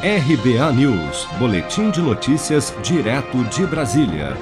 RBA 0.00 0.72
News, 0.74 1.26
Boletim 1.40 1.90
de 1.90 2.00
Notícias, 2.00 2.72
direto 2.84 3.42
de 3.46 3.66
Brasília. 3.66 4.36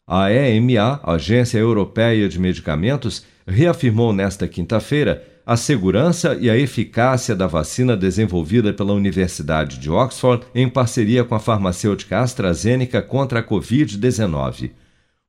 A 0.05 0.30
EMA, 0.31 1.00
Agência 1.03 1.58
Europeia 1.58 2.28
de 2.28 2.38
Medicamentos, 2.38 3.25
reafirmou 3.47 4.11
nesta 4.11 4.47
quinta-feira 4.47 5.23
a 5.45 5.58
segurança 5.58 6.38
e 6.39 6.50
a 6.50 6.58
eficácia 6.58 7.36
da 7.36 7.47
vacina 7.47 7.95
desenvolvida 7.95 8.73
pela 8.73 8.94
Universidade 8.94 9.78
de 9.78 9.89
Oxford 9.89 10.45
em 10.53 10.70
parceria 10.70 11.23
com 11.23 11.36
a 11.36 11.39
farmacêutica 11.39 12.20
AstraZeneca 12.20 13.02
contra 13.02 13.39
a 13.39 13.44
Covid-19. 13.44 14.72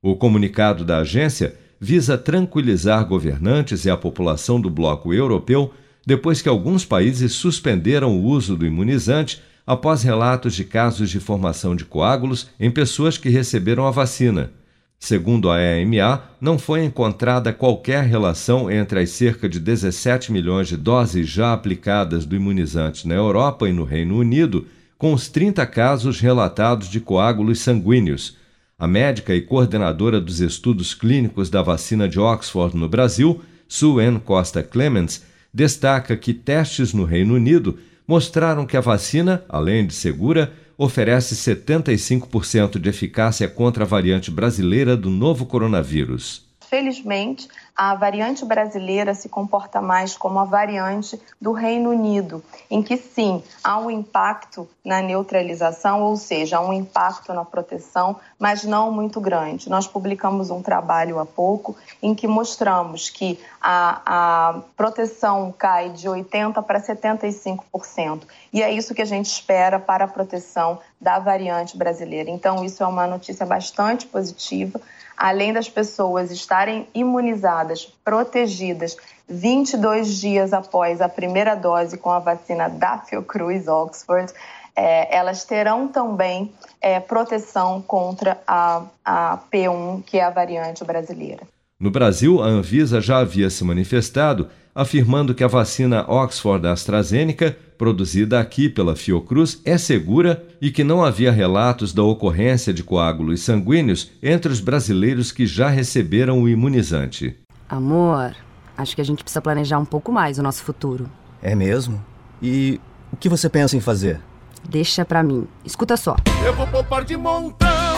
O 0.01 0.15
comunicado 0.15 0.85
da 0.85 0.99
agência 0.99 1.55
visa 1.79 2.17
tranquilizar 2.17 3.05
governantes 3.05 3.85
e 3.85 3.89
a 3.89 3.97
população 3.97 4.59
do 4.59 4.69
bloco 4.69 5.13
europeu 5.13 5.73
depois 6.05 6.41
que 6.41 6.47
alguns 6.49 6.85
países 6.85 7.33
suspenderam 7.33 8.17
o 8.17 8.23
uso 8.23 8.55
do 8.55 8.65
imunizante 8.65 9.41
após 9.65 10.03
relatos 10.03 10.53
de 10.53 10.63
casos 10.63 11.09
de 11.09 11.19
formação 11.19 11.75
de 11.75 11.85
coágulos 11.85 12.49
em 12.59 12.69
pessoas 12.69 13.17
que 13.17 13.29
receberam 13.29 13.87
a 13.87 13.91
vacina. 13.91 14.51
Segundo 14.99 15.51
a 15.51 15.61
EMA, 15.61 16.23
não 16.39 16.57
foi 16.57 16.83
encontrada 16.83 17.53
qualquer 17.53 18.05
relação 18.05 18.71
entre 18.71 18.99
as 18.99 19.09
cerca 19.09 19.47
de 19.47 19.59
17 19.59 20.31
milhões 20.31 20.67
de 20.67 20.77
doses 20.77 21.27
já 21.27 21.53
aplicadas 21.53 22.25
do 22.25 22.35
imunizante 22.35 23.07
na 23.07 23.13
Europa 23.13 23.67
e 23.67 23.73
no 23.73 23.83
Reino 23.83 24.17
Unido 24.17 24.65
com 24.97 25.13
os 25.13 25.27
30 25.27 25.65
casos 25.67 26.19
relatados 26.19 26.89
de 26.89 26.99
coágulos 26.99 27.59
sanguíneos. 27.59 28.37
A 28.79 28.87
médica 28.87 29.33
e 29.33 29.41
coordenadora 29.41 30.19
dos 30.19 30.39
estudos 30.39 30.93
clínicos 30.93 31.49
da 31.49 31.61
vacina 31.61 32.07
de 32.09 32.19
Oxford 32.19 32.75
no 32.75 32.89
Brasil, 32.89 33.41
Sue 33.67 34.03
Ann 34.03 34.19
Costa 34.19 34.63
Clements, 34.63 35.23
destaca 35.53 36.17
que 36.17 36.33
testes 36.33 36.93
no 36.93 37.03
Reino 37.03 37.35
Unido 37.35 37.77
mostraram 38.07 38.65
que 38.65 38.77
a 38.77 38.81
vacina, 38.81 39.43
além 39.49 39.85
de 39.85 39.93
segura, 39.93 40.53
oferece 40.77 41.35
75% 41.35 42.77
de 42.77 42.89
eficácia 42.89 43.47
contra 43.47 43.83
a 43.83 43.87
variante 43.87 44.29
brasileira 44.29 44.95
do 44.95 45.09
novo 45.09 45.45
coronavírus. 45.45 46.44
Felizmente, 46.69 47.47
a 47.75 47.93
variante 47.93 48.45
brasileira 48.45 49.13
se 49.13 49.27
comporta 49.27 49.81
mais 49.81 50.15
como 50.15 50.39
a 50.39 50.45
variante 50.45 51.21
do 51.39 51.51
Reino 51.51 51.89
Unido, 51.89 52.43
em 52.69 52.81
que 52.81 52.95
sim, 52.95 53.43
há 53.63 53.77
um 53.77 53.91
impacto 53.91 54.67
na 54.83 55.01
neutralização, 55.01 56.01
ou 56.01 56.15
seja, 56.15 56.57
há 56.57 56.61
um 56.61 56.71
impacto 56.71 57.33
na 57.33 57.43
proteção, 57.43 58.15
mas 58.39 58.63
não 58.63 58.91
muito 58.91 59.19
grande. 59.19 59.69
Nós 59.69 59.87
publicamos 59.87 60.49
um 60.49 60.61
trabalho 60.61 61.19
há 61.19 61.25
pouco 61.25 61.75
em 62.01 62.15
que 62.15 62.27
mostramos 62.27 63.09
que 63.09 63.39
a, 63.61 64.01
a 64.05 64.59
proteção 64.77 65.53
cai 65.57 65.89
de 65.89 66.07
80% 66.07 66.63
para 66.63 66.81
75%, 66.81 68.21
e 68.53 68.63
é 68.63 68.71
isso 68.71 68.95
que 68.95 69.01
a 69.01 69.05
gente 69.05 69.25
espera 69.25 69.79
para 69.79 70.05
a 70.05 70.07
proteção 70.07 70.79
da 70.99 71.19
variante 71.19 71.77
brasileira. 71.77 72.29
Então, 72.29 72.63
isso 72.63 72.81
é 72.81 72.87
uma 72.87 73.05
notícia 73.05 73.45
bastante 73.45 74.07
positiva 74.07 74.79
além 75.17 75.53
das 75.53 75.69
pessoas 75.69 76.31
estarem 76.31 76.87
imunizadas, 76.93 77.85
protegidas 78.03 78.97
22 79.27 80.19
dias 80.19 80.53
após 80.53 81.01
a 81.01 81.09
primeira 81.09 81.55
dose 81.55 81.97
com 81.97 82.11
a 82.11 82.19
vacina 82.19 82.69
da 82.69 82.99
Fiocruz 82.99 83.67
Oxford, 83.67 84.31
é, 84.75 85.15
elas 85.15 85.45
terão 85.45 85.87
também 85.87 86.53
é, 86.81 86.99
proteção 86.99 87.81
contra 87.81 88.39
a, 88.45 88.83
a 89.03 89.39
P1, 89.51 90.03
que 90.03 90.19
é 90.19 90.23
a 90.23 90.29
variante 90.29 90.83
brasileira. 90.83 91.54
No 91.77 91.91
Brasil, 91.91 92.41
a 92.41 92.47
Anvisa 92.47 93.01
já 93.01 93.17
havia 93.17 93.49
se 93.49 93.63
manifestado 93.63 94.47
afirmando 94.73 95.33
que 95.33 95.43
a 95.43 95.47
vacina 95.47 96.05
Oxford 96.09 96.67
AstraZeneca, 96.67 97.57
produzida 97.77 98.39
aqui 98.39 98.69
pela 98.69 98.95
Fiocruz, 98.95 99.61
é 99.63 99.77
segura 99.77 100.45
e 100.61 100.69
que 100.69 100.83
não 100.83 101.03
havia 101.03 101.31
relatos 101.31 101.93
da 101.93 102.03
ocorrência 102.03 102.73
de 102.73 102.83
coágulos 102.83 103.41
sanguíneos 103.41 104.11
entre 104.21 104.51
os 104.51 104.59
brasileiros 104.59 105.31
que 105.31 105.45
já 105.45 105.69
receberam 105.69 106.41
o 106.41 106.49
imunizante. 106.49 107.37
Amor, 107.67 108.35
acho 108.77 108.95
que 108.95 109.01
a 109.01 109.05
gente 109.05 109.23
precisa 109.23 109.41
planejar 109.41 109.79
um 109.79 109.85
pouco 109.85 110.11
mais 110.11 110.37
o 110.37 110.43
nosso 110.43 110.63
futuro. 110.63 111.09
É 111.41 111.55
mesmo? 111.55 112.03
E 112.41 112.79
o 113.11 113.17
que 113.17 113.29
você 113.29 113.49
pensa 113.49 113.75
em 113.75 113.81
fazer? 113.81 114.19
Deixa 114.67 115.05
pra 115.05 115.23
mim. 115.23 115.47
Escuta 115.63 115.95
só. 115.95 116.15
Eu 116.45 116.53
vou 116.53 116.67
poupar 116.67 117.03
de 117.03 117.15
montão 117.15 117.97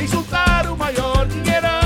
e 0.00 0.06
juntar 0.06 0.66
o 0.70 0.76
maior 0.76 1.26
dinheirão. 1.26 1.85